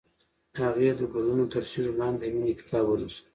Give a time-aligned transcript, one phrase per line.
[0.59, 3.25] هغې د ګلونه تر سیوري لاندې د مینې کتاب ولوست.